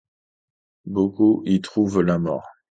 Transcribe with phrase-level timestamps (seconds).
[0.87, 2.47] Beaucoup y trouvent la mort.